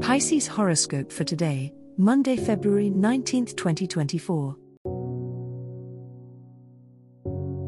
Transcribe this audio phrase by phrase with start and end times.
[0.00, 4.54] Pisces horoscope for today, Monday, February 19th, 2024.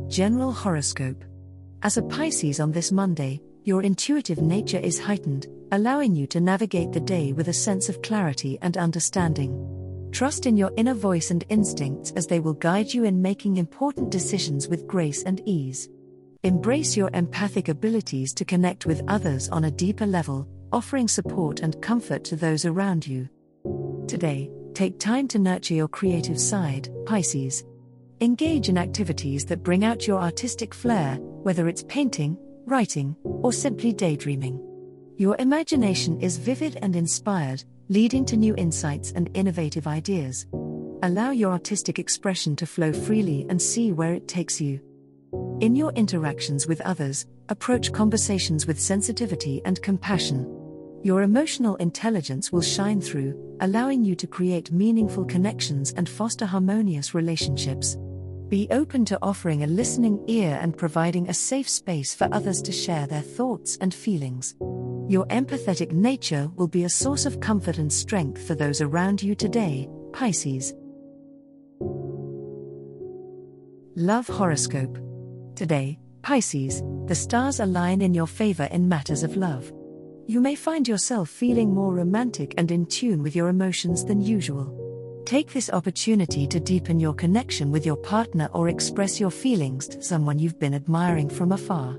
[0.09, 1.25] General horoscope.
[1.83, 6.93] As a Pisces on this Monday, your intuitive nature is heightened, allowing you to navigate
[6.93, 10.11] the day with a sense of clarity and understanding.
[10.13, 14.11] Trust in your inner voice and instincts as they will guide you in making important
[14.11, 15.89] decisions with grace and ease.
[16.43, 21.81] Embrace your empathic abilities to connect with others on a deeper level, offering support and
[21.83, 23.29] comfort to those around you.
[24.07, 27.65] Today, take time to nurture your creative side, Pisces.
[28.21, 33.93] Engage in activities that bring out your artistic flair, whether it's painting, writing, or simply
[33.93, 34.61] daydreaming.
[35.17, 40.47] Your imagination is vivid and inspired, leading to new insights and innovative ideas.
[41.03, 44.81] Allow your artistic expression to flow freely and see where it takes you.
[45.61, 50.58] In your interactions with others, approach conversations with sensitivity and compassion.
[51.09, 57.15] Your emotional intelligence will shine through, allowing you to create meaningful connections and foster harmonious
[57.15, 57.97] relationships.
[58.51, 62.73] Be open to offering a listening ear and providing a safe space for others to
[62.73, 64.55] share their thoughts and feelings.
[65.09, 69.35] Your empathetic nature will be a source of comfort and strength for those around you
[69.35, 70.75] today, Pisces.
[73.97, 74.99] Love Horoscope.
[75.57, 79.73] Today, Pisces, the stars align in your favor in matters of love
[80.29, 85.23] you may find yourself feeling more romantic and in tune with your emotions than usual.
[85.25, 90.03] Take this opportunity to deepen your connection with your partner or express your feelings to
[90.03, 91.97] someone you've been admiring from afar.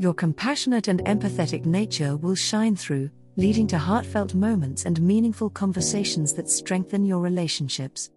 [0.00, 6.32] Your compassionate and empathetic nature will shine through, leading to heartfelt moments and meaningful conversations
[6.32, 8.10] that strengthen your relationships.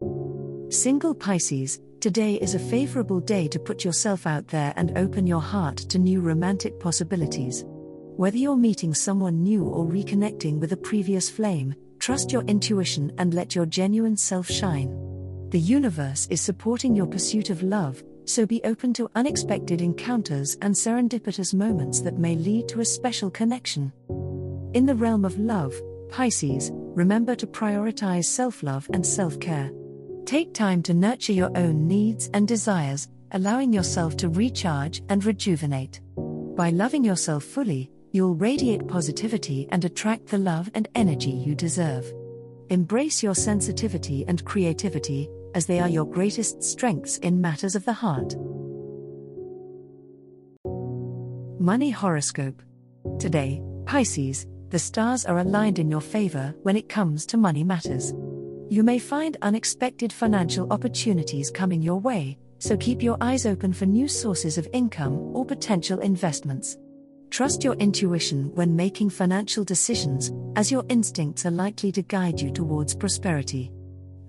[0.70, 5.42] Single Pisces, today is a favorable day to put yourself out there and open your
[5.42, 7.64] heart to new romantic possibilities.
[8.16, 13.34] Whether you're meeting someone new or reconnecting with a previous flame, trust your intuition and
[13.34, 15.48] let your genuine self shine.
[15.50, 20.76] The universe is supporting your pursuit of love, so be open to unexpected encounters and
[20.76, 23.92] serendipitous moments that may lead to a special connection.
[24.76, 25.74] In the realm of love,
[26.12, 29.72] Pisces, remember to prioritize self love and self care.
[30.26, 36.00] Take time to nurture your own needs and desires, allowing yourself to recharge and rejuvenate.
[36.56, 42.06] By loving yourself fully, you'll radiate positivity and attract the love and energy you deserve.
[42.70, 47.94] Embrace your sensitivity and creativity, as they are your greatest strengths in matters of the
[47.94, 48.36] heart.
[51.60, 52.62] Money Horoscope.
[53.20, 58.14] Today, Pisces, the stars are aligned in your favor when it comes to money matters.
[58.70, 63.88] You may find unexpected financial opportunities coming your way, so keep your eyes open for
[63.88, 66.78] new sources of income or potential investments.
[67.34, 72.52] Trust your intuition when making financial decisions, as your instincts are likely to guide you
[72.52, 73.72] towards prosperity.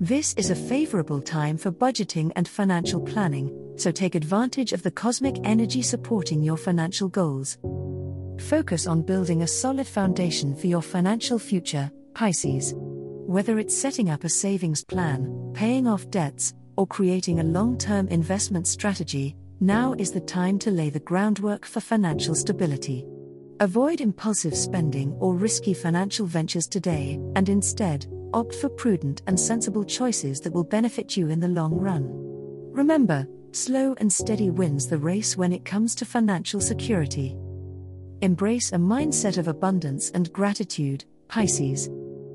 [0.00, 4.90] This is a favorable time for budgeting and financial planning, so take advantage of the
[4.90, 7.58] cosmic energy supporting your financial goals.
[8.40, 12.72] Focus on building a solid foundation for your financial future, Pisces.
[12.74, 18.08] Whether it's setting up a savings plan, paying off debts, or creating a long term
[18.08, 23.06] investment strategy, now is the time to lay the groundwork for financial stability.
[23.60, 29.84] Avoid impulsive spending or risky financial ventures today, and instead, opt for prudent and sensible
[29.84, 32.06] choices that will benefit you in the long run.
[32.72, 37.36] Remember, slow and steady wins the race when it comes to financial security.
[38.20, 41.88] Embrace a mindset of abundance and gratitude, Pisces.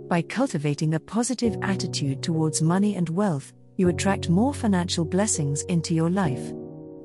[0.07, 5.94] By cultivating a positive attitude towards money and wealth, you attract more financial blessings into
[5.94, 6.51] your life.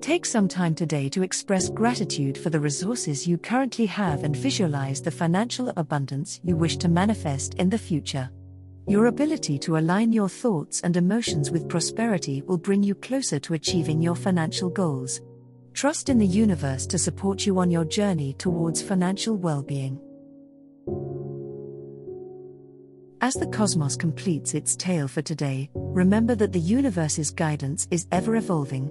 [0.05, 5.01] Take some time today to express gratitude for the resources you currently have and visualize
[5.01, 8.29] the financial abundance you wish to manifest in the future.
[8.87, 13.55] Your ability to align your thoughts and emotions with prosperity will bring you closer to
[13.55, 15.23] achieving your financial goals.
[15.73, 19.99] Trust in the universe to support you on your journey towards financial well being.
[23.23, 28.37] As the cosmos completes its tale for today, remember that the universe's guidance is ever
[28.37, 28.91] evolving,